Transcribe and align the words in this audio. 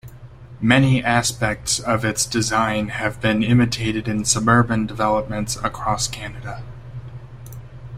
Many 0.61 1.03
aspects 1.03 1.79
of 1.79 2.03
its 2.03 2.25
design 2.25 2.87
have 2.87 3.21
been 3.21 3.43
imitated 3.43 4.07
in 4.07 4.25
suburban 4.25 4.87
developments 4.87 5.57
across 5.57 6.07
Canada. 6.07 6.63